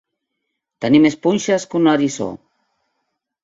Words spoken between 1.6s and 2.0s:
que un